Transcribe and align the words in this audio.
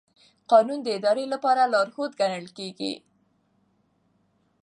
قانون 0.51 0.79
د 0.83 0.87
ادارې 0.97 1.25
لپاره 1.33 1.69
لارښود 1.73 2.11
ګڼل 2.19 2.45
کېږي. 2.57 2.93